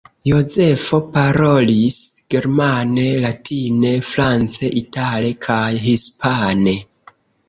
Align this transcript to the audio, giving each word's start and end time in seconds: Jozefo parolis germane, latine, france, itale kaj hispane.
Jozefo 0.27 0.99
parolis 1.15 1.97
germane, 2.35 3.03
latine, 3.25 3.91
france, 4.07 4.71
itale 4.81 5.29
kaj 5.47 5.71
hispane. 5.85 6.75